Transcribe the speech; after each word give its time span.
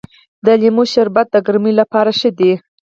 د 0.45 0.47
لیمو 0.61 0.83
شربت 0.93 1.27
د 1.31 1.35
ګرمۍ 1.45 1.73
لپاره 1.81 2.11
ښه 2.19 2.29
دی. 2.39 2.51